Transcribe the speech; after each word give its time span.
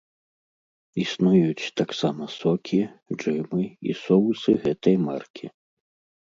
Існуюць 1.03 1.67
таксама 1.81 2.23
сокі, 2.37 2.79
джэмы 3.17 3.63
і 3.91 3.97
соусы 4.03 4.57
гэтай 4.65 4.95
маркі. 5.05 5.45